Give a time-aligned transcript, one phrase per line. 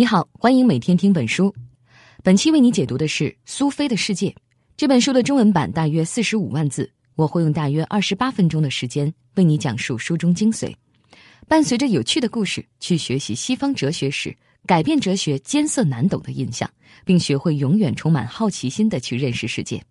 [0.00, 1.54] 你好，欢迎每天听本书。
[2.22, 4.30] 本期为你解读的是《苏菲的世界》
[4.74, 10.74] 这本书的中文版，大约四十五万字，我会用大约二十八分钟的时间为你讲述书中精髓，
[11.46, 14.34] 伴随着有趣的故事去学习西方哲学史，
[14.64, 16.66] 改变哲学艰涩难懂的印象，
[17.04, 19.84] 并学会永远充满好奇心的去认识世界。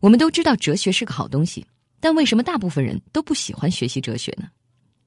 [0.00, 1.64] 我们都知道哲学是个好东西，
[2.00, 4.46] 但为什么大部分人都不喜欢学习哲学呢？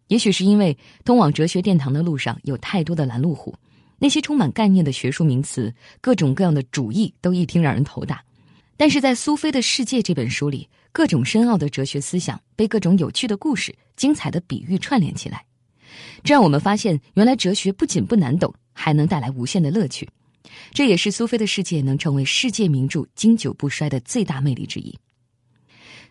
[0.07, 3.53] 也许是因为通往哲学殿堂的路上有太多的拦路虎。
[3.99, 8.23] 那些充满概念的学术名词，各种各样的主义，都一听让人头大。
[8.77, 15.43] 但是在苏菲的世界这本书里，各种深奥的哲学思想被各种有趣的故事、精彩的比喻串联起来，
[16.23, 20.07] 这让我们发现，原来哲学不仅不难懂，还能带来无限的乐趣。
[20.71, 24.97] 这也是苏菲的世界能成为世界名著、经久不衰的最大魅力之一。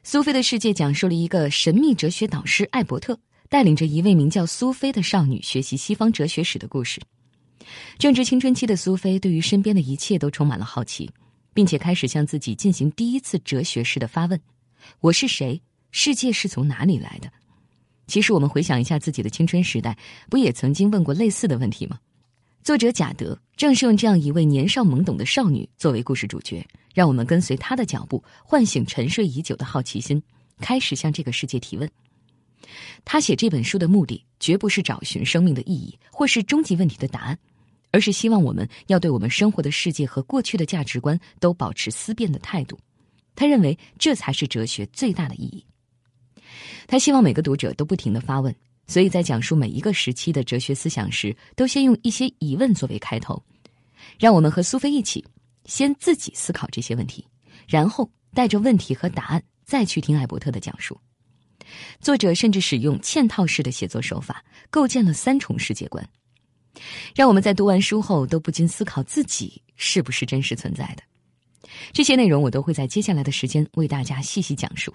[0.04, 3.18] 苏菲的世界讲述了一个神秘哲学导师艾伯特
[3.48, 7.00] 带领着一位名叫苏菲的少女学习西方哲学史的故事。
[7.98, 11.10] 正值青春期的苏菲，对于身边的一切都充满了好奇，
[11.52, 14.40] 并且开始向自己进行第一次哲学式的发问
[15.00, 15.60] ：“我是谁？
[15.90, 17.30] 世界是从哪里来的？”
[18.06, 19.96] 其实，我们回想一下自己的青春时代，
[20.30, 21.98] 不也曾经问过类似的问题吗？
[22.62, 30.22] 作者贾德正是用这样一位年少懵懂的少女作为故事主角，让我们跟随她的脚步，唤醒沉睡已久的好奇心，
[30.58, 31.90] 开始向这个世界提问。
[33.04, 37.38] 他写这本书的目的，绝不是找寻生命的意义，或是终极问题的答案。
[37.90, 42.78] 而是希望我们要对我们生活的世界和过去的价值观都保持思辨的态度。
[43.34, 45.64] 他认为这才是哲学最大的意义。
[46.86, 48.54] 他希望每个读者都不停的发问，
[48.86, 53.42] 所以在讲述每一个时期的哲学思想时，都先用一些疑问作为开头。
[54.18, 55.24] 让我们和苏菲一起，
[55.66, 57.24] 先自己思考这些问题，
[57.66, 60.98] 然后带着问题和答案再去听艾伯特的讲述。
[62.00, 66.08] 作者甚至使用嵌套式的写作手法，构建了三重世界观。
[67.14, 71.02] 让我们在读完书后都不禁思考自己是不是真实存在的。
[71.92, 74.94] 这些内容我都会在接下来的时间为大家细细讲述。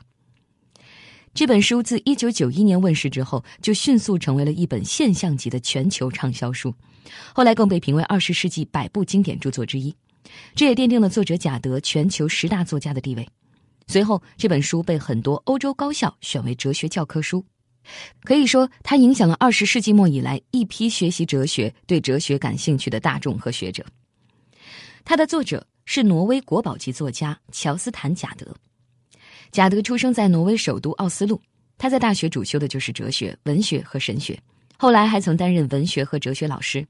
[1.33, 6.73] 这本书自一九九一年问世之后，就迅速成为了一本现象级的全球畅销书，
[7.33, 9.95] 后来更被评为二十世纪百部经典著作之一，
[10.55, 13.27] 这也奠定了作者贾德全球十大作家的地位。
[13.87, 17.43] 随后，这本书被很多欧洲高校选为哲学教科书。
[18.23, 23.85] 可以说，它影响了二十世纪末以来一批学习哲学、对哲学感兴趣的大众和学者。
[25.05, 28.47] 它的作者是挪威国宝级作家乔斯坦·贾德。
[29.51, 31.39] 贾德出生在挪威首都奥斯陆，
[31.77, 34.39] 他在大学主修的就是哲学、文学和神学，
[34.77, 36.85] 后来还曾担任文学和哲学老师。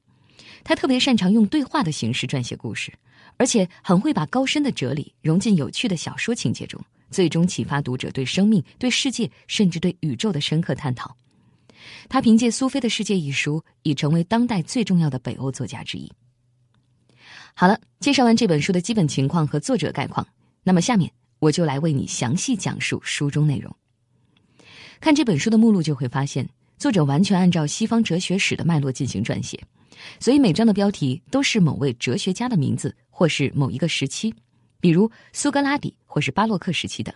[0.64, 2.94] 他特别擅长用对话的形式撰写故事，
[3.36, 6.80] 而且很会把高深的哲理融进有趣的小说情节中。
[7.13, 11.16] 最终启发读者对生命、对世界，甚至对宇宙的深刻探讨。
[12.09, 16.12] 他凭借《苏菲的世界》一书，已成为当代最重要的北欧作家之一。
[17.53, 20.28] 好了，介绍完这本书的基本情况和作者概况，
[20.63, 23.74] 那么下面我就来为你详细讲述书中内容。
[25.00, 29.62] 看这本书的目录就会发现，作者完全按照西方哲学史的脉络进行撰写，
[30.19, 34.34] 所以每章的标题都是某位哲学家的名字，或是某一个时期。
[34.83, 37.16] 比如苏格拉底或是巴洛克时期等，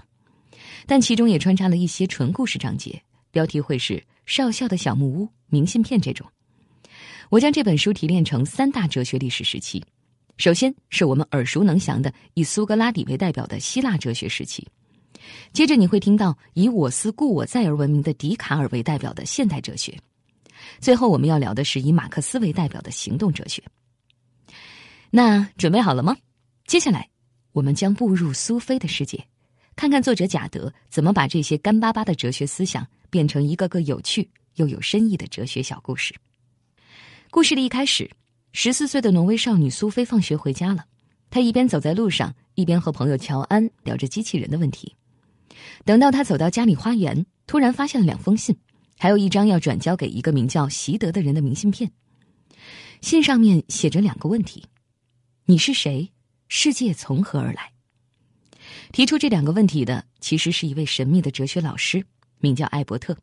[0.86, 6.26] 但其中也穿插了一些纯故事章节，标题会是“少校的小木屋”“明信片”这种。
[7.30, 9.84] 我将这本书提炼成三大哲学历史时期，
[10.38, 14.66] 首先是我们耳熟能详的以苏格拉底为代表的希腊哲学时期，
[15.52, 20.00] 接着你会听到以我思故我在而闻名的笛卡尔为代表的现代哲学，
[20.80, 23.62] 最后我们要聊的是以马克思为代表的行动哲学。
[25.10, 26.16] 那准备好了吗？
[26.66, 27.10] 接下来。
[27.58, 29.26] 我们将步入苏菲的世界，
[29.76, 36.14] 看看作者贾德怎么把这些干巴巴的哲学思想变成一个个有趣又有深意的哲学小故事。
[37.32, 38.12] 故事的一开始，
[38.54, 40.86] 十四岁的挪威少女苏菲放学回家了。
[41.32, 44.96] 她一边走在路上，一边和朋友乔安聊着机器人的问题。
[45.84, 48.56] 等到她走到家里花园，突然发现了两封信，
[49.00, 51.92] 还有一张要转交给一个名叫席德的人的明信片。
[53.02, 54.64] 信上面写着两个问题
[55.48, 56.12] ：“你是谁？”
[56.48, 57.72] 世界从何而来？
[58.92, 62.06] 提出这两个问题的，其实是一位神秘的哲学老师，
[62.40, 63.18] 名叫艾伯特。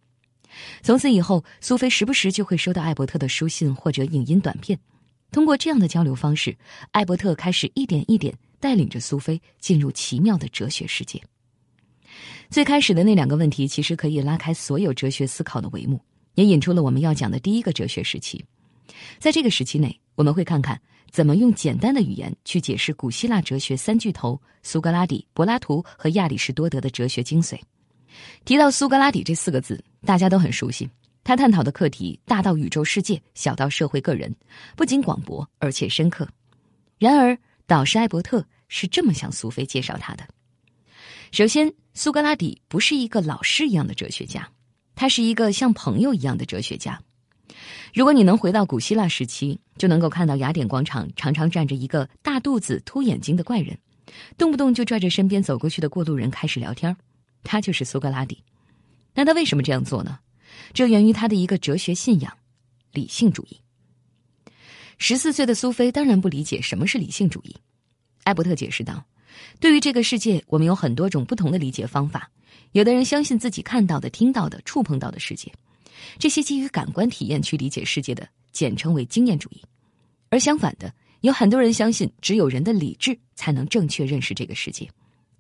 [0.83, 4.79] 从此以后，苏菲时不时就会收到艾伯特的书信或者影音短片。
[5.33, 6.57] 通过这样的交流方式，
[6.93, 11.21] 艾伯特开始一点一点带领着苏菲进入奇妙的哲学世界。
[12.51, 16.01] 最开始的那两个问题，其实可以拉开所有哲学思考的帷幕，
[16.35, 18.45] 也引出了我们要讲的第一个哲学时期。
[19.19, 20.81] 在这个时期内，我们会看看。
[21.15, 27.57] 怎么用简单的语言去解释古希腊哲学三巨头苏格拉底、柏拉图和亚里士多德的哲学精髓？
[28.45, 30.91] 提到苏格拉底这四个字，大家都很熟悉。
[31.23, 34.35] 他探讨的课题大到宇宙世界，小到社会个人，
[34.75, 36.29] 不仅广博而且深刻。
[36.99, 40.27] 然而，导师艾伯特是这么向苏菲介绍他的：
[41.31, 44.51] 首先，苏格拉底不是一个老师一样的哲学家，
[44.97, 47.01] 他是一个像朋友一样的哲学家。
[47.93, 53.79] 如果你能回到古希腊时期，就能够看到雅典广场常常站着一个大肚子、凸眼睛的怪人，
[54.37, 56.97] 动不动就拽着身边走过去的过路人开始聊天
[57.43, 58.43] 他就是苏格拉底。
[59.15, 60.19] 那他为什么这样做呢？
[60.73, 62.37] 这源于他的一个哲学信仰——
[62.93, 63.61] 理性主义。
[64.99, 67.55] 十四岁的苏菲当然不理解什么是理性主义。
[68.23, 69.05] 艾伯特解释道
[69.61, 72.31] ：“对于这个世界，我们有很多种不同的理解方法。
[72.73, 75.53] 有的人相信自己看到的、听到的、触碰到的世界，
[76.19, 79.63] 这些基于感官体验去理解世界的，简称为经验主义。
[80.29, 84.89] 而相反的，有很多人相信只有人的理智才能正确认识这个世界，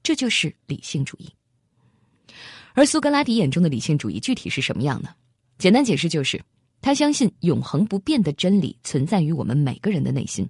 [0.02, 1.28] 这就是理性主义。
[2.74, 5.10] 而苏格拉底眼中的理性主义具体是什么样呢？
[5.58, 6.40] 简单解释就是。”
[6.84, 10.46] 他相信永恒不变的真理存在于我们每个人的内心，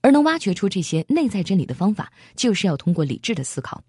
[0.00, 3.84] 而能挖掘出这些内在真理的方法，就是要通过理智的思考。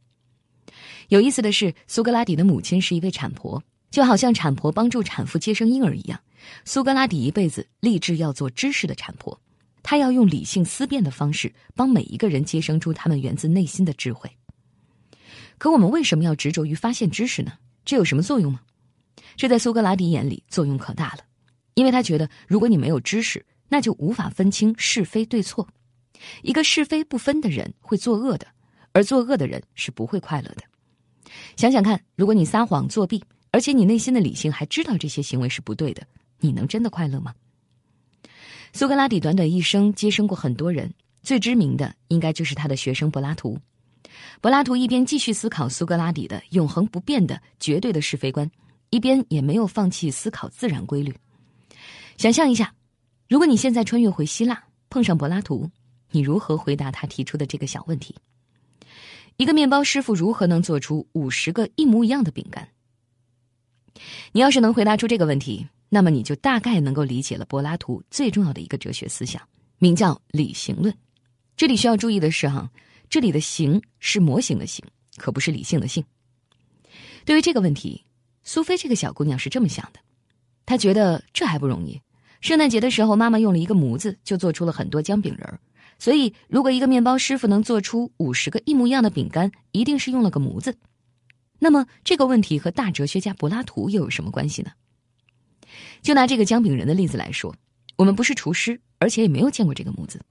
[1.08, 6.20] 有意思的是，苏格拉底的母亲是一位产婆，就好像产婆帮助产妇接生婴儿一样，
[6.66, 9.40] 苏格拉底一辈子立志要做知识的产婆，
[9.82, 14.30] 他要用理性思辨的方式帮每一个人接生出他们源自内心的智慧。
[15.58, 17.54] 可我们为什么要执着于发现知识呢？
[17.84, 18.60] 这有什么作用吗？
[19.36, 21.20] 这在苏格拉底眼里作用可大了。
[21.74, 25.68] 因为他觉得，如果你没有知识，那就无法分清是非对错。
[26.42, 28.48] 一个是非不分的人会作恶的，
[28.92, 30.64] 而作恶的人是不会快乐的。
[31.56, 33.24] 想想看，如果你撒谎作弊，
[33.58, 36.06] 而且你内心的理性还知道这些行为是不对的，
[36.40, 37.34] 你能真的快乐吗？
[38.72, 40.94] 苏格拉底短短一生接生过很多人，
[41.24, 43.58] 最知名的应该就是他的学生柏拉图。
[44.42, 48.48] 柏拉图一边继续思考苏格拉底的永恒不变的绝对的是非观，
[48.92, 51.12] 一边也没有放弃思考自然规律。
[52.16, 52.72] 想象一下，
[53.28, 55.68] 如果你现在穿越回希腊，碰上柏拉图，
[56.12, 58.16] 你如何回答他提出的这个小问题？
[59.38, 62.70] 一个面包师傅如何能做出五十个一模一样的饼干？
[64.32, 69.42] 你要是能回答出这个问题，那么你就大概能够理解了柏拉图最重要的一个哲学思想，
[69.78, 70.94] 名叫理型论。
[71.56, 72.70] 这里需要注意的是，哈，
[73.10, 74.86] 这里的“形”是模型的“形”，
[75.18, 76.04] 可不是理性的“性”。
[77.26, 78.04] 对于这个问题，
[78.44, 80.00] 苏菲这个小姑娘是这么想的，
[80.66, 82.00] 她觉得这还不容易。
[82.42, 85.60] 圣诞节的时候，妈妈用了一个模子，就做出了很多姜饼人儿。
[85.98, 90.78] 所以，如果一个面包师傅能做出五十个一模一样的饼干，一定是用了个模子。
[91.60, 94.72] 那么，这个问题和大哲学家柏拉图又有什么关系呢？
[96.02, 97.56] 就拿这个姜饼人的例子来说，
[97.96, 100.22] 我们不是厨师，而且也没有见过这个模子。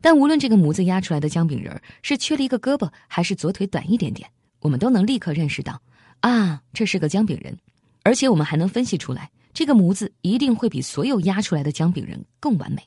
[0.00, 4.28] 但无论这个模子压出来的姜饼人是缺了一个胳膊，还是左腿短一点点，
[4.60, 5.80] 我们都能立刻认识到，
[6.20, 7.56] 啊，这是个姜饼人。
[8.02, 9.30] 而且，我们还能分析出来。
[9.52, 12.82] 这个模子一定会比所有压出来的姜饼人更完美。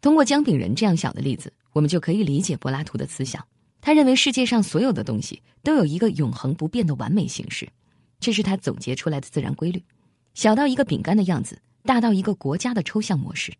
[0.00, 3.46] 通过姜饼人这样小的例子，我们就可以理解柏拉图的思想。
[3.82, 7.68] 他认为世界上所有的东西都有一个永恒不变的完美形式，
[8.20, 9.82] 这是他总结出来的自然规律。
[10.34, 13.52] 小到一个饼干的样子，大到一个国家的抽象模式，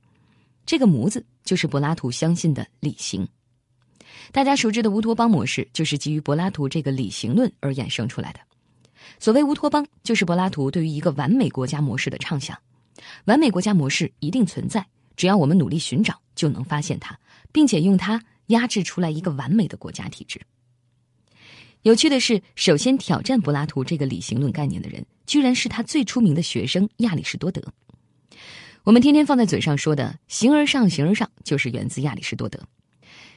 [0.65, 3.29] 这个模子就是柏拉图相信的理型。
[4.31, 8.41] 大家熟知的乌托邦模式，就是基于柏拉图这个理型论而衍生出来的。
[9.19, 12.57] 所谓乌托邦，就是柏拉图对于一个完美国家模式的畅想。
[13.25, 14.87] 完美国家模式一定存在，
[15.17, 17.19] 只要我们努力寻找，就能发现它，
[17.51, 18.23] 并且用它
[18.53, 20.41] 压制出来一个完美的国家体制。
[21.83, 27.61] 有趣的是，首先挑战柏拉图这个理性论概念的人，居然是他最出名的学生亚里士多德。
[28.85, 32.61] 我们天天放在嘴上说的“形而上，形而上”，就是源自亚里士多德。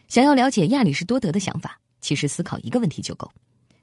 [0.07, 3.31] 想要了解亚里士多德的想法，其实思考一个问题就够：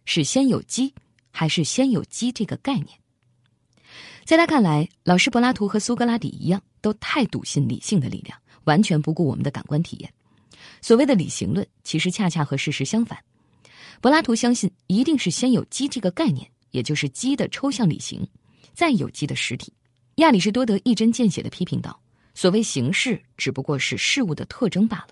[0.05, 0.95] 是先有鸡？
[1.35, 2.89] 还是先有鸡这个概念，
[4.27, 10.13] 在他看来，老师柏拉图和苏格拉底一样，都太笃信理性的力量，完全不顾我们的感官体验。
[10.83, 13.19] 所谓的理型论，其实恰恰和事实相反。
[14.03, 18.27] 柏拉图相信，一定是先有鸡这个概念，也就是鸡的抽象理型，
[18.75, 19.73] 再有鸡的实体。
[20.17, 21.99] 亚里士多德一针见血地批评道
[22.35, 25.09] ：“所谓形式，只不过是事物的特征罢了。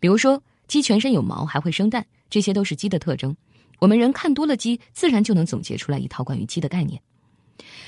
[0.00, 3.36] 比如说，鸡全身有毛，还会生蛋，这些都是鸡的特征。”
[3.80, 7.00] 我们人看多了鸡，自然就能总结出来一套关于鸡的概念。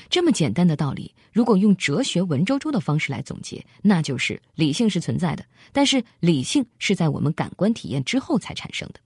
[0.09, 8.99] 这么简单的道理，如果用哲学文绉绉的方式来总结，那就是理性是存在的，但是理性是在我们感官体验之后才产生的。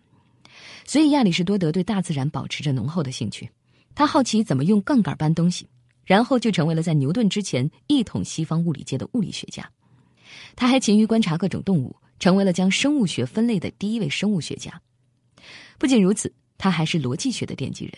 [0.86, 3.50] 所以亚里士多德对大自然保持着浓厚的兴趣，
[3.96, 5.68] 他好奇怎么用杠杆搬东西，
[6.06, 9.70] 然后就成为了在牛顿之前一统西方物理界的物理学家。
[10.56, 14.82] 他还勤于观察各种动物，成为了将生物学分类的第一位生物学家。
[15.78, 16.32] 不仅如此。
[16.64, 17.94] 他还是逻辑学的奠基人。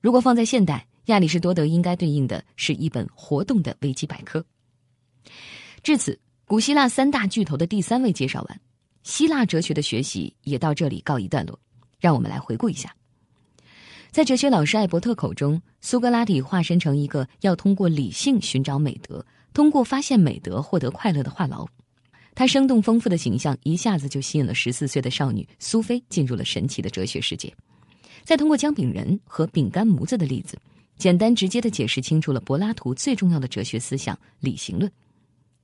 [0.00, 4.44] 如果放在现代，亚里士多德应该对应的是一本活动的维基百科。
[5.82, 8.60] 至此，古希腊三大巨头的第三位介绍完，
[9.02, 11.58] 希腊哲学的学习也到这里告一段落。
[11.98, 12.94] 让我们来回顾一下，
[14.10, 21.66] 在哲学老师艾伯特口中，苏格拉底化身成一个要通过理性寻找美德、通过发现美德获得快乐的话痨。
[22.34, 27.52] 他生动丰富的形象一下子就吸引了十四岁的少女苏菲进入了神奇的哲学世界。
[28.24, 30.58] 再通过姜饼人和饼干模子的例子，
[31.00, 34.92] 简单直接的解释清楚了柏拉图最重要的哲学思想——理性论。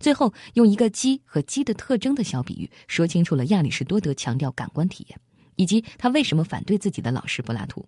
[0.00, 5.20] 最后，用一个鸡和鸡的特征的小比喻，说清楚了亚里士多德强调感官体验，
[5.56, 7.86] 以及他为什么反对自己的老师柏拉图。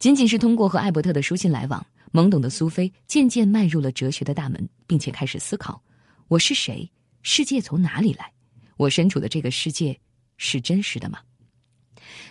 [0.00, 5.80] 仅仅是通过和艾伯特的书信来往，懵懂的苏菲渐渐迈入了哲学的大门，并且开始思考：
[6.26, 6.90] 我是谁？
[7.22, 8.32] 世界从哪里来？
[8.76, 9.96] 我身处的这个世界
[10.36, 11.20] 是真实的吗？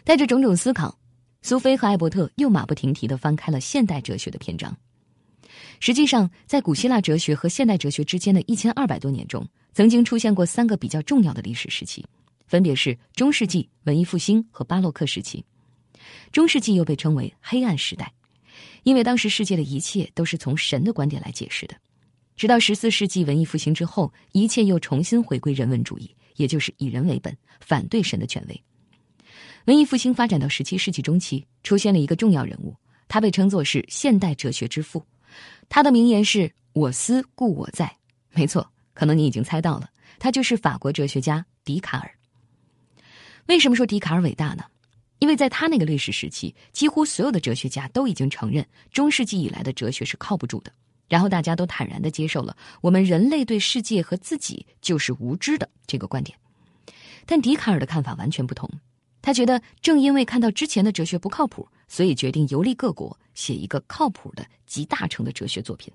[0.04, 1.00] 带着种种思考，
[1.44, 4.76] 苏菲和艾伯特又马不停蹄地翻开了现代哲学的篇章。
[5.82, 12.06] 实际上，在古希腊哲学和现代哲学之间的一千二百多年中，曾经出现过三个比较重要的历史时期，
[12.48, 15.44] 分别是中世纪、文艺复兴和巴洛克时期。
[16.32, 18.14] 中世纪又被称为黑暗时代，
[18.84, 21.76] 因为当时世界的一切都是从神的观点来解释的。
[22.38, 28.64] 直到十四世纪文艺复兴之后，一切又重新回归人文主义，也就是以人为本，反对神的权威。
[29.66, 32.76] 文艺复兴发展到十七世纪中期，出现了一个重要人物，
[33.08, 35.02] 他被称作是现代哲学之父。
[35.70, 37.96] 他的名言是“我思故我在”。
[38.36, 39.90] 没错，可能你已经猜到了，
[40.20, 42.12] 他就是法国哲学家笛卡尔。
[43.46, 44.66] 为什么说笛卡尔伟大呢？
[45.20, 50.74] 因为在他那个历史时期，几乎所有的哲学家都已经承认中世纪以来的哲学是靠不住的。
[51.08, 56.38] 然后大家都坦然的接受了我们人类对世界和自己就是无知的这个观点，
[57.26, 58.70] 但笛卡尔的看法完全不同。
[59.24, 65.92] 他觉得正因为看到之前的哲学不靠谱，所以决定游历各国，写一个靠谱的集大成的哲学作品。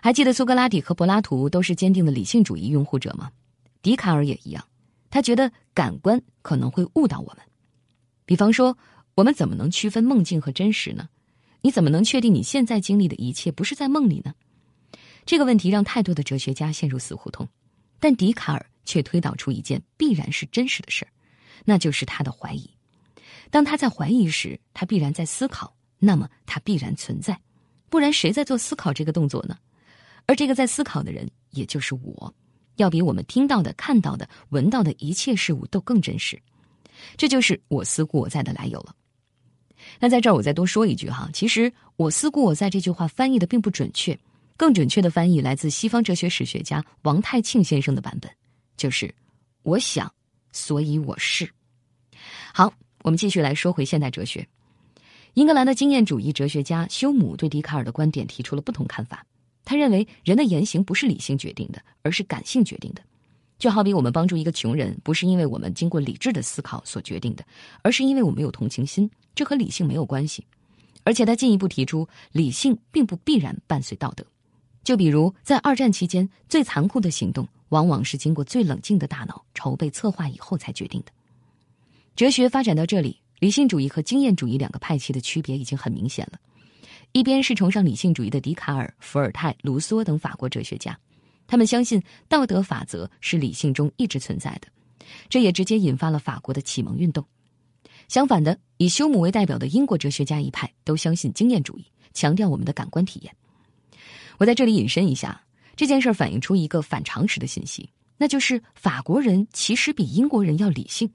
[0.00, 3.30] 还记得苏格拉底和柏拉图都是坚定的理性主义拥护者吗？
[3.82, 4.66] 笛卡尔也一样，
[5.10, 7.38] 他觉得感官可能会误导我们。
[8.24, 8.76] 比方说，
[9.14, 11.06] 我们怎么能区分梦境和真实呢？
[11.60, 14.34] 你怎么能确定你现在经历的一切不是在梦里呢？
[15.26, 17.46] 这个问题让太多的哲学家陷入死胡同，
[18.00, 21.08] 但笛卡尔却推导出一件必然是真实的事儿，
[21.64, 22.68] 那就是他的怀疑。
[23.50, 27.38] 当他在怀疑时，他必然在思考，那么他必然存在，
[27.88, 29.56] 不然谁在做思考这个动作呢？
[30.26, 32.34] 而这个在思考的人，也就是我，
[32.76, 36.40] 要比我们听到的、看到的、闻到的一切事物都更真实。
[37.16, 38.94] 这就是“我思故我在”的来由了。
[40.00, 44.18] 那在这儿我再多说一句哈，其实“我思故我在”这句话翻译的并不准确，
[44.56, 48.30] 更准确的翻译来自西方哲学史学家王太庆先生的版本，
[48.76, 49.14] 就是
[49.62, 50.10] “我想，
[50.54, 51.50] 所以我是”。
[52.54, 54.48] 好，我们继续来说回现代哲学。
[55.34, 59.26] 英格兰的经验主义哲学家休姆对笛卡尔的观点提出了不同看法。
[59.64, 63.02] 他认为人的言行不是理性决定的，而是感性决定的。
[63.58, 67.44] 就好比我们帮助一个穷人，不是因为我们经过理智的思考所决定的，
[67.82, 69.10] 而是因为我们有同情心。
[69.34, 70.44] 这和理性没有关系，
[71.02, 74.24] 而且他进一步提出，理性并不必然伴随道德。
[74.84, 81.10] 就比如在二战期间，最残酷的行动往往是经过最冷静的大脑筹备策划以后才决定的。
[82.14, 86.38] 哲学发展到这里，理性主义和经验主义两个派系的区别已经很明显了。
[87.10, 90.96] 一边是崇尚理性主义的笛卡尔、伏尔泰、卢梭等法国哲学家，
[91.48, 94.68] 他们相信道德法则是理性中一直存在的，
[95.28, 97.26] 这也直接引发了法国的启蒙运动。
[98.06, 103.34] 相反的，以休姆为代表的英国哲学家一派都相信经验主义，强调我们的感官体验。
[104.38, 105.42] 我在这里引申一下，
[105.76, 111.10] 这件事反映出一个反常识的信息，那就是法国人其实比英国人要理性。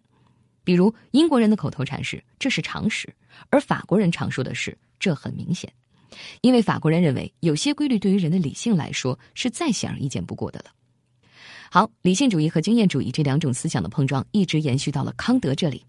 [0.64, 3.12] 比如，英国人的口头禅是“这是常识”，
[3.50, 5.72] 而法国人常说的是“这很明显”，
[6.42, 10.66] 因为法国人认为有些规律对于人的理性来说是再显而易见不过的了。
[11.72, 15.84] 好，理性主义和经验主义这两种思想的碰撞一直延续到了康德这里。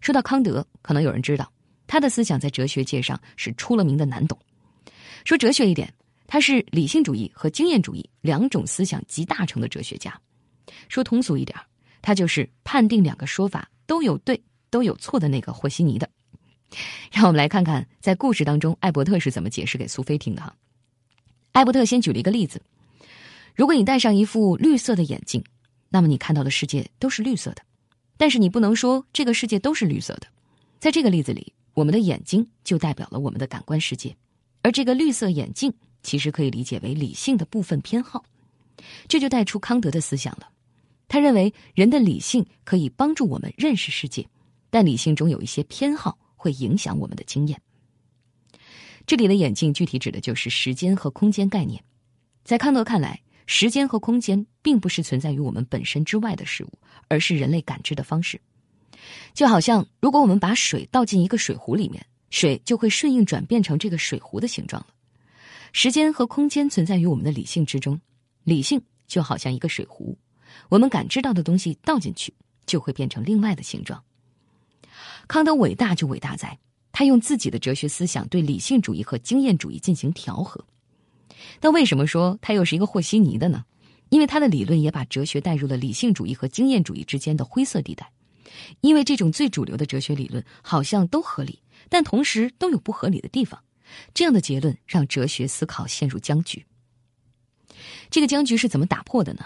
[0.00, 1.50] 说到康德，可能有人知道，
[1.86, 4.38] 他的思想在哲学界上是出了名的难懂。
[5.24, 5.92] 说哲学一点，
[6.26, 10.18] 他是理性主义和经验主义两种思想集大成的哲学家。
[10.88, 11.58] 说通俗一点，
[12.02, 16.08] 他就是判定两个说法都有对都有错的那个和稀泥的。
[17.12, 20.56] 让我们来看看，在故事当中，艾伯特是怎么解释给苏菲听的哈。
[21.52, 22.60] 艾伯特先举了一个例子：
[23.54, 25.44] 如果你戴上一副绿色的眼镜，
[25.88, 27.62] 那么你看到的世界都是绿色的。
[28.16, 30.26] 但是你不能说这个世界都是绿色的，
[30.80, 34.16] 在这个例子里，我们的眼睛就代表了我们的感官世界，
[34.62, 35.72] 而这个绿色眼镜
[36.04, 38.24] 其实可以理解为理性的部分偏好，
[39.08, 40.48] 这就带出康德的思想了。
[41.08, 44.28] 他认为人的理性可以帮助我们认识世界，
[44.70, 47.60] 但理性中有一些偏好会影响我们的经验。
[49.06, 51.82] 这里的眼镜具体指的就是时间和空间概念。
[52.42, 56.72] 在康德看来，时间和空间并不是存在于我们本身之外的事物，
[57.08, 58.40] 而是人类感知的方式。
[59.34, 64.93] 就好像，如果我们把水倒进一个水壶里面，水就会顺应转变成这个水壶的形状了。
[65.76, 68.00] 时间和空间存在于我们的理性之中，
[68.44, 70.16] 理性就好像一个水壶，
[70.68, 72.32] 我们感知到的东西倒进去，
[72.64, 74.00] 就会变成另外的形状。
[75.26, 76.56] 康德伟大就伟大在，
[76.92, 80.64] 他用自己的哲学思想对理性主义和经验主义进行调和。
[81.58, 83.64] 但为什么说他又是一个和稀泥的呢？
[84.10, 88.08] 因为他的理论也把哲学带入了理性主义和经验主义之间的灰色地带。
[88.80, 93.60] 因为这种最主流的哲学理论好像都合理，但同时都有不合理的地方。
[94.12, 96.64] 这样的结论让哲学思考陷入僵局。
[98.10, 99.44] 这个僵局是怎么打破的呢？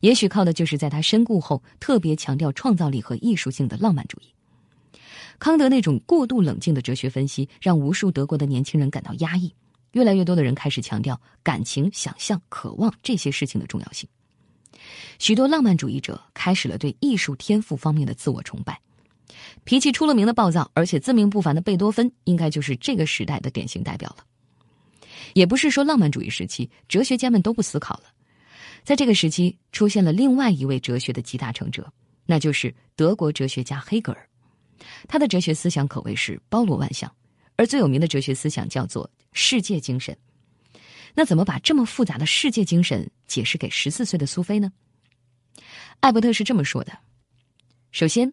[0.00, 4.34] 也许靠的就是在他身故后特别强调创造力和艺术性的浪漫主义。
[5.38, 9.54] 康德那种过度冷静的哲学分析，让无数德国的年轻人感到压抑。
[9.92, 14.08] 越来越多的人开始强调感情、想象、渴望这些事情的重要性。
[15.18, 18.80] 许多浪漫主义者开始了对艺术天赋方面的自我崇拜。
[19.64, 24.24] 脾气出了名的暴躁，而且自命不凡的贝多芬，应该就是这个时代的典型代表了。
[25.34, 28.04] 也不是说浪漫主义时期哲学家们都不思考了，
[28.82, 31.92] 在这个时期出现了另外一位哲学的集大成者，
[32.26, 34.28] 那就是德国哲学家黑格尔。
[35.06, 37.12] 他的哲学思想可谓是包罗万象，
[37.56, 40.16] 而最有名的哲学思想叫做世界精神。
[41.14, 44.72] 那怎么把这么复杂的世界精神解释给十四岁的苏菲呢？
[46.00, 46.92] 艾伯特是这么说的：
[47.92, 48.32] 首先。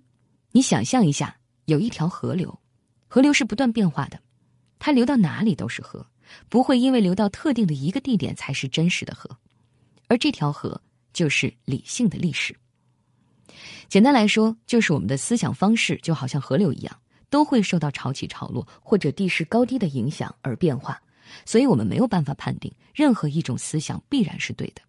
[0.57, 2.59] 你想象一下，有一条河流，
[3.07, 4.19] 河流是不断变化的，
[4.79, 6.03] 它流到哪里都是河，
[6.49, 9.29] 不会因为流到特定的一个地点才是真实的河，
[10.07, 10.81] 而这条河
[11.13, 12.55] 就是理性的历史。
[13.87, 16.99] 简单来说，就是我们的思想方式就好像河流一样，
[17.29, 20.99] 都会受到潮起潮落或者地势高低的影响而变化，
[21.45, 24.81] 所以我们没有办法判定任何一种思想必然是对的，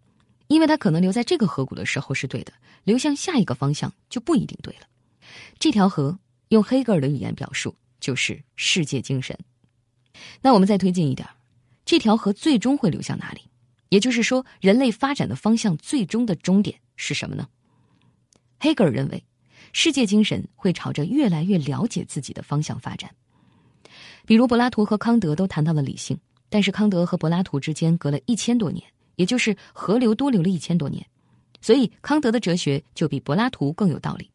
[0.47, 2.51] 因为它可能留在这个河谷的时候是对的，
[2.85, 4.87] 流向下一个方向就不一定对了。
[5.59, 6.17] 这条河
[6.49, 9.37] 用黑格尔的语言表述就是世界精神。
[10.41, 11.27] 那我们再推进一点，
[11.85, 13.41] 这条河最终会流向哪里？
[13.89, 17.47] 也就是说，人类发展的方向最终的终点是什么呢？
[18.59, 19.23] 黑格尔认为，
[19.73, 23.09] 世界精神会朝着越来越了解自己的方向发展。
[24.25, 31.03] 比如柏拉图和康德都谈到了理性，但是康德和柏拉图之间隔了一千多年，也就是河流多流了一千多年，
[31.61, 34.29] 所以康德的哲学就比柏拉图更有道理。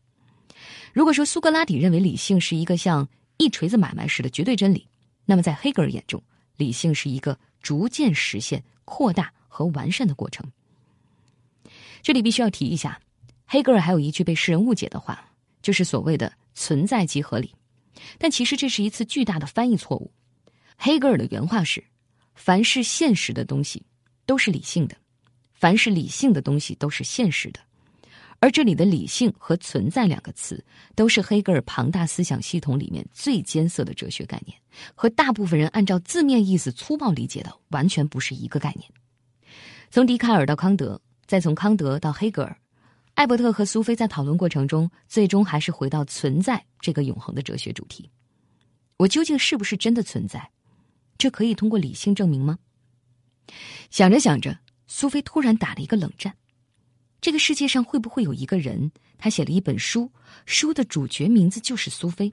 [0.93, 4.87] 如果说苏格拉底认为理性是一个像一锤子买卖似的绝对真理，
[5.25, 6.23] 那么在黑格尔眼中，
[6.57, 10.51] 理性是一个逐渐实现、扩大和完善的过程。
[12.03, 13.01] 这里必须要提一下，
[13.47, 15.33] 黑格尔还有一句被世人误解的话，
[15.63, 17.55] 就是所谓的“存在即合理”，
[18.19, 20.13] 但其实这是一次巨大的翻译错误。
[20.77, 21.83] 黑格尔的原话是
[22.35, 23.83] ：“凡是现实的东西
[24.27, 24.97] 都是理性的，
[25.55, 27.61] 凡是理性的东西都是现实的。”
[28.45, 30.63] 而这里的“理性”和“存在”两个词，
[30.95, 34.55] 都是黑格尔庞大思想系统里面最艰涩的哲学概念，
[34.95, 38.87] 和大部分人按照字面意思粗暴理解的完全不是一个概念。
[39.91, 42.55] 从笛卡尔到康德，再从康德到黑格尔，
[43.15, 48.11] 艾伯特和苏菲在讨论过程中，最终还是回到“存在”这个永恒的哲学主题。
[48.99, 50.51] 我究竟是不是真的存在？
[51.17, 52.59] 这可以通过理性证明吗？
[53.89, 56.37] 想着想着，苏菲突然打了一个冷战。
[57.25, 60.13] 这个世界上会不会有一个人，他写了一本书，
[60.45, 62.31] 书的主角名字就是苏菲，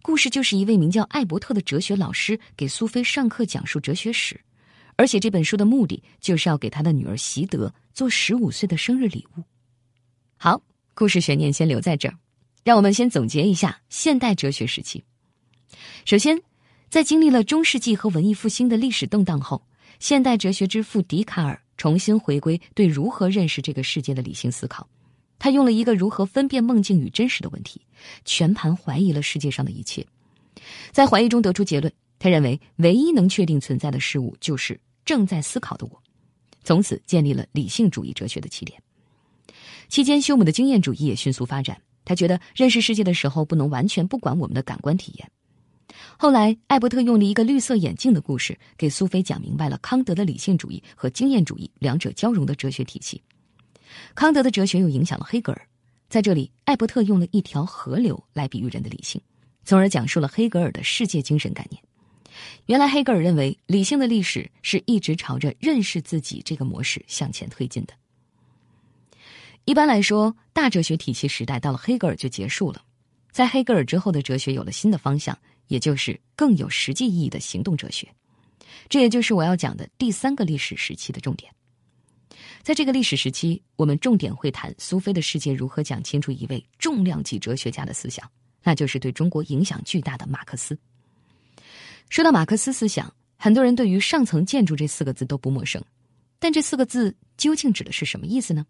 [0.00, 4.40] 故事就是一位名叫艾伯特的哲学老师给苏菲上课讲述哲学史，
[4.96, 9.42] 而且这本书的目的就是要给他的女儿习德做十五岁的生日礼物。
[10.38, 10.62] 好，
[10.94, 12.16] 故事悬念先留在这儿，
[12.64, 15.04] 让我们先总结一下现代哲学时期。
[16.06, 16.40] 首先，
[16.88, 19.66] 在经历了中世纪和文艺复兴的历史动荡后，
[20.00, 21.60] 现代哲学之父笛卡尔。
[21.84, 24.88] 重新回归对如何认识这个世界的理性思考，
[25.38, 27.78] 他用了一个如何分辨梦境与真实的问题，
[28.24, 30.06] 全盘怀疑了世界上的一切，
[30.92, 31.92] 在怀疑中得出结论。
[32.18, 36.02] 他认为唯一能确定存在的事物就是正在思考的我，
[36.62, 38.82] 从此建立了理性主义哲学的起点。
[39.90, 41.78] 期间，休姆的经验主义也迅速发展。
[42.06, 45.30] 他觉得认识世界的时候不能完全不管我们的感官体验。
[46.16, 53.20] 后来，艾伯特用了一个绿色眼镜的故事，给苏菲讲明白了康德的理性主义和经验主义两者交融的哲学体系。
[54.14, 55.66] 康德的哲学又影响了黑格尔。
[56.08, 59.20] 在这里，艾伯特用了一条河流来比喻人的理性，
[59.64, 61.82] 从而讲述了黑格尔的世界精神概念。
[62.66, 67.94] 原来，黑格尔认为理性的历史是一直朝着认识自己这个模式向前推进的。
[69.64, 72.82] 一般来说，大哲学体系时代到了黑格尔就结束了。
[73.32, 75.36] 在黑格尔之后的哲学有了新的方向。
[75.68, 78.08] 也就是更有实际意义的行动哲学。
[78.88, 81.52] 这也就是我要讲的第三个历史时期的重点。
[82.62, 88.28] 在这个历史时期，我们重点会谈苏菲的世界如何讲清楚一位重量级哲学家的思想，
[88.62, 90.78] 那就是对中国影响巨大的马克思。
[92.08, 95.82] 说到马克思思想，很多人对于“上层建筑”这四个字都不陌生，
[96.38, 98.66] 但这四个字究竟指的是什么意思呢？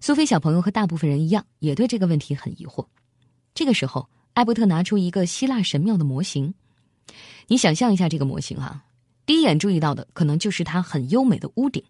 [0.00, 2.84] 苏菲小朋友和大部分人一样，也对这个问题很疑惑。
[3.54, 6.54] 这个时候，艾伯特拿出一个希腊神庙的模型，
[7.48, 8.84] 你想象一下这个模型啊，
[9.26, 11.82] 第一眼注意到的可能就是它很优美的屋顶。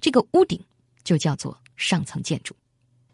[0.00, 0.58] 这个屋顶
[1.04, 2.54] 就叫做上层建筑，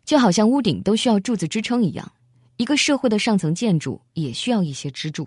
[0.05, 2.13] 就好像屋顶都需要柱子支撑一样，
[2.57, 5.27] 一个社会的上层建筑也需要一些支柱。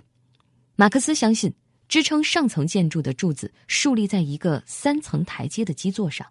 [0.77, 1.53] 马克思相信，
[1.89, 6.25] 支撑上层建筑的柱子竖立在一个三层台阶的基座上。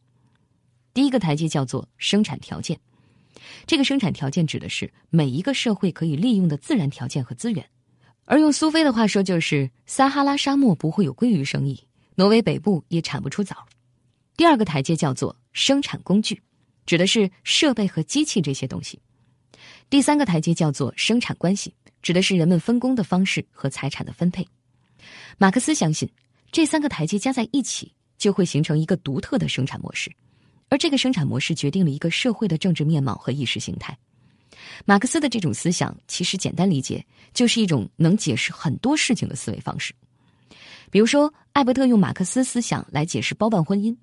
[0.95, 2.79] 第一个台阶叫做生产条件，
[3.67, 7.65] 这个生产条件指的是每一个社会可以利用的自然条件和资源，
[8.25, 13.67] 而用苏菲的话说，就是撒哈拉沙漠不会有鲑鱼生意，挪威北部也产不出枣。
[14.37, 16.41] 第二个台阶叫做生产工具，
[16.87, 18.99] 指的是设备和机器这些东西。
[19.91, 24.47] 第三个台阶叫做生产关系，指的是人们分工的方式和财产的分配。
[25.39, 26.09] 马克思相信，
[26.51, 30.11] 这三个台阶加在一起就会形成一个独特的生产模式，
[30.75, 33.97] 而这个生产模式决定了一个社会的政治面貌和意识形态。
[34.85, 39.95] 马克思的这种思想，其实简单理解就是一种能解释很多事情的思维方式。
[40.91, 43.97] 比如说，艾伯特用马克思思想来解释包办婚姻。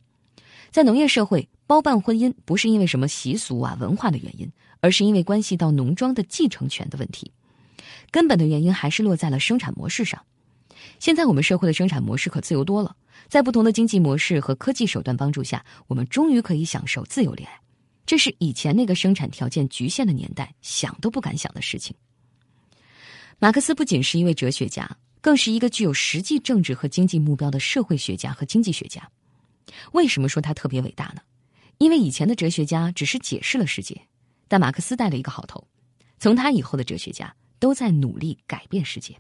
[0.70, 7.30] 在农业社会，包办婚姻不是因为什么习俗啊、文化的原因，而是因为关系到农庄的继承权的问题。
[8.12, 10.24] 根本的原因还是落在了生产模式上。
[11.00, 12.96] 现在我们社会的生产模式可自由多了，
[13.28, 17.60] 在不同的经济模式和科技手段帮助下，我们终于可以享受自由恋爱。
[18.06, 21.96] 这是以前那个生产条件局限的年代想都不敢想的事情。
[23.40, 29.10] 马克思不仅是一位哲学家，更是一个具有实际政治和经济目标的社会学家和经济学家。
[29.94, 31.22] 为什么说他特别伟大呢？
[31.78, 34.00] 因为以前的哲学家只是解释了世界，
[34.48, 35.66] 但马克思带了一个好头，
[36.20, 39.16] 从他以后的哲学家都在努力改变世界。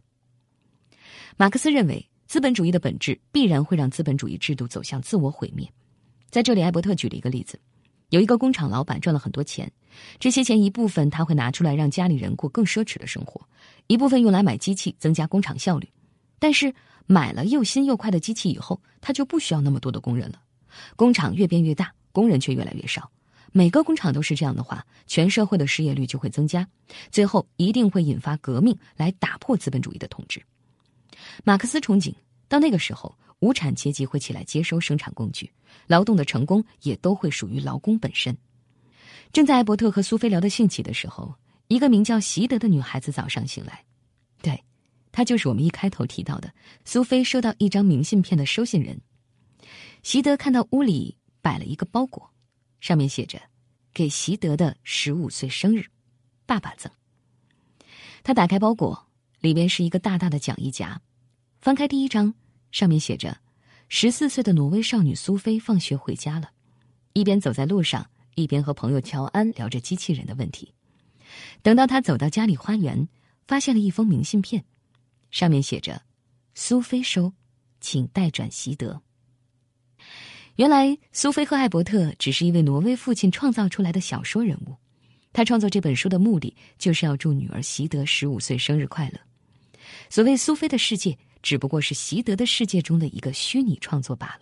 [1.37, 5.69] 马克思认为，资本主义的本质必然会让资本主义制度走向自我毁灭。
[6.29, 7.59] 在这里，艾伯特举了一个例子：
[8.07, 9.69] 有一个工厂老板赚了很多钱，
[10.17, 13.45] 这些钱一部分他会拿出来让家里人过更奢侈的生活，
[13.87, 15.89] 一部分用来买机器增加工厂效率，
[16.39, 16.73] 但是。
[17.07, 20.41] 买了又新又快的机器以后，他就不需要那么多的工人了。
[20.95, 23.11] 工厂越变越大，工人却越来越少。
[23.51, 26.65] 每个工厂都是这样的话，全社会的失业率就会增加，
[27.09, 30.41] 最后一定会引发革命来打破资本主义的统治。
[31.43, 32.13] 马克思憧憬
[32.47, 35.51] 到那个时候，无产阶级会起来接收生产工具，
[35.87, 38.37] 劳动的成功也都会属于劳工本身。
[39.31, 41.33] 正在艾伯特和苏菲聊得兴起的时候，
[41.67, 43.83] 一个名叫席德的女孩子早上醒来，
[44.41, 44.63] 对。
[45.13, 46.53] 她就是我们一开头提到的
[46.85, 48.97] 苏菲收到一张明信片的收信人。
[50.03, 52.31] 席德看到屋里摆了一个包裹，
[52.79, 53.37] 上面写着
[53.93, 55.85] “给席德的十五岁生日，
[56.45, 56.89] 爸爸赠”。
[58.23, 59.05] 他打开包裹，
[59.41, 61.01] 里边是一个大大的讲义夹，
[61.61, 62.33] 翻开第一章，
[62.71, 63.37] 上面写着
[63.87, 66.49] ：“十四岁的挪威少女苏菲放学回家了，
[67.13, 70.73] 一边走在路上，一边和朋友乔安聊着机器人的问题。
[71.61, 73.07] 等到他走到家里花园，
[73.47, 74.65] 发现了一封明信片。”
[75.29, 76.01] 上面写着
[76.55, 77.31] ：“苏菲收，
[77.79, 78.99] 请代转席德。”
[80.57, 84.75] 原来，苏菲和艾伯特只是一位挪威父亲创造出来的小说人物。
[85.31, 89.19] 他创作这本书的目的，就是要祝女儿席德十五岁生日快乐。
[90.09, 94.41] 所谓苏菲的世界，只不过是席德的世界中的一个虚拟创作罢了。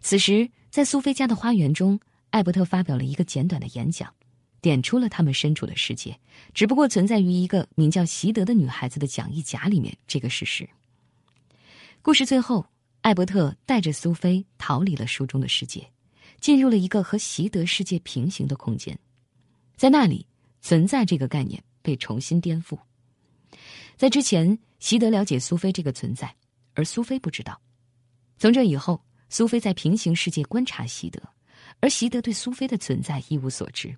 [0.00, 1.98] 此时，在苏菲家的花园中，
[2.30, 4.12] 艾伯特发表了一个简短的演讲。
[4.60, 6.18] 点出了他们身处的世界，
[6.52, 10.68] 只不过存在于一个名叫席德的女孩子的讲义夹里面这个事实。
[12.02, 12.66] 故事最后，
[13.02, 15.88] 艾伯特带着苏菲逃离了书中的世界，
[16.40, 18.98] 进入了一个和席德世界平行的空间，
[19.76, 20.26] 在那里，
[20.60, 22.76] 存在这个概念被重新颠覆。
[23.96, 26.34] 在之前，席德了解苏菲这个存在，
[26.74, 27.60] 而苏菲不知道。
[28.38, 31.20] 从这以后，苏菲在平行世界观察席德，
[31.80, 33.96] 而席德对苏菲的存在一无所知。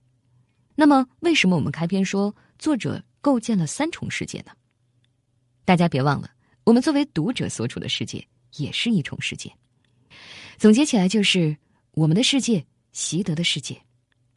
[0.74, 4.52] 那么，为什么我们开篇说作者构建了三重世界呢？
[5.66, 6.30] 大家别忘了，
[6.64, 9.52] 我们作为读者所处的世界也是一重世界。
[10.56, 11.56] 总结起来就是，
[11.92, 13.80] 我们的世界、习得的世界，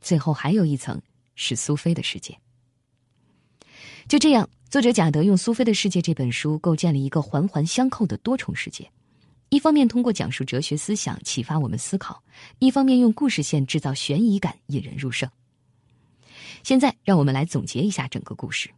[0.01, 1.01] 最后还有一层
[1.35, 2.37] 是苏菲的世界。
[4.07, 8.89] 就这样，作者贾德用《苏菲的世界》这本书构建了一个环环相扣的多重世界。
[9.49, 12.23] 一方面通过讲述哲学思想启发我们思考，
[12.59, 15.29] 一方面用故事线制造悬疑感，引人入胜。
[16.63, 18.69] 现在，让我们来总结一下整个故事。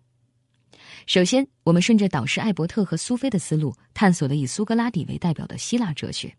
[1.07, 6.35] 首先，我们顺着导师艾伯特和苏菲的思路，探索了以苏格拉底为代表的希腊哲学。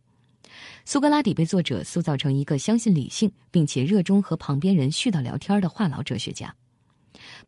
[0.85, 6.55] 苏格拉底被作者塑造成一个相信理性，并且热衷和旁边人絮叨聊天的话痨哲学家。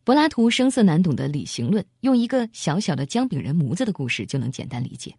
[0.05, 5.15] 柏拉图声色难懂的理性论，用一个小小的姜饼人模子的故事就能简单理解。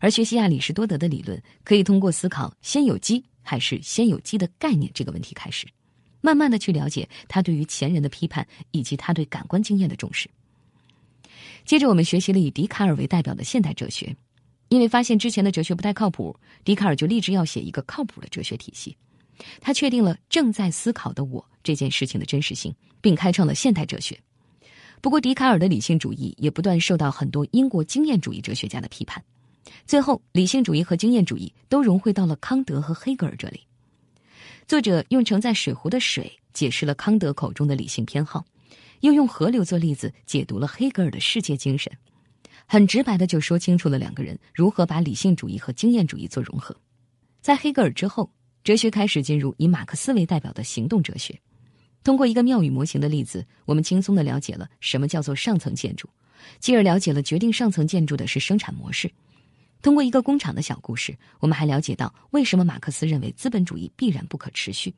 [0.00, 5.66] 而学习亚里士多德的理论，可以通过思考“先有鸡还是先有鸡”的概念这个问题开始，
[6.20, 10.28] 慢慢的去了解他对于前人的批判以及他对感官经验的重视。
[11.64, 14.14] 接着，我们学习了以笛卡尔为代表的现代哲学，
[14.68, 18.96] 因为发现之前的哲学不太靠谱，笛卡尔就立志要写一个靠谱的哲学体系。
[19.60, 24.18] 他确定了正在思考的我这件事情的真实性，并开创了现代哲学。
[25.00, 29.22] 不过，笛卡尔的理性主义也不断受到很多英国经验主义哲学家的批判。
[29.86, 33.60] 最后，理性主义和经验主义都融汇到了康德和黑格尔这里。
[34.66, 38.44] 作者用盛在水壶的水解释了康德口中的理性偏好，
[39.00, 41.90] 又用河流做例子解读了黑格尔的世界精神，
[42.66, 46.76] 很直白的就说清楚了两个人如何把理性主义和经验主义做融合。
[47.40, 48.30] 在黑格尔之后，
[48.62, 51.38] 哲学开始进入以马克思为代表的行动哲学。
[52.02, 56.08] 通过一个庙宇模型的例子，我们轻松的了解了什么叫做上层建筑，
[56.58, 59.10] 继而了解了决定上层建筑的是生产模式。
[59.82, 64.94] 通过一个工厂的小故事，我们还了解到为什么马克思认为资本主义必然不可持续。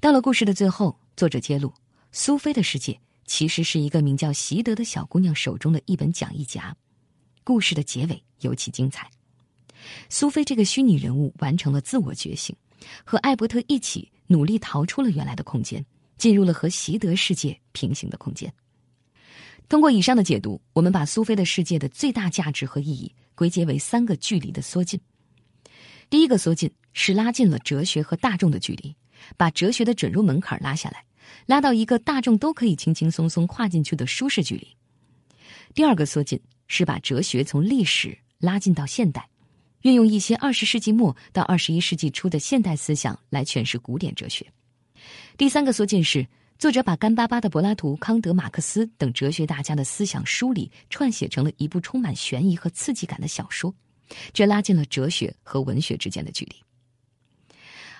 [0.00, 1.72] 到了故事的最后，作者揭露，
[2.12, 6.76] 苏菲的世界其实是一个名叫席德的小姑娘手中的一本讲义夹。
[7.44, 9.10] 故事的结尾尤其精彩，
[10.08, 12.54] 苏菲这个虚拟人物完成了自我觉醒，
[13.04, 15.84] 和艾伯特一起努力逃出了原来的空间，
[16.16, 18.50] 进入了和席德世界平行的空间。
[19.68, 23.12] 通过以上的解读，我们把苏菲的世界的最大价值和意义。
[23.32, 25.00] 归结为三个距离的缩进。
[26.10, 28.94] 第一个缩进是拉近了哲学和大众的距离，
[29.38, 31.02] 把哲学的准入门槛拉下来，
[31.46, 34.68] 拉到一个大众都可以轻轻松松跨进去的舒适距离。
[35.72, 36.38] 第二个缩进
[36.68, 39.26] 是把哲学从历史拉近到现代，
[39.82, 44.46] 运用一些二十世纪末到二十一世纪初的现代思想来诠释古典哲学。
[45.36, 46.26] 第三个缩进是。
[46.58, 53.74] 作者把干巴巴的柏拉图、康德、马克思等哲学大家的思想梳理串写成了一部充满悬疑和刺激感的小说，
[54.34, 56.56] 这拉近了哲学和文学之间的距离。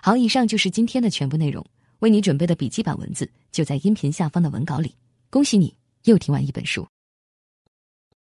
[0.03, 1.64] 好，以上就是今天的全部内容。
[2.01, 4.95] 为你准备的笔记版文字就在音频下方的文稿里。
[5.31, 6.87] 恭喜你又听完一本书。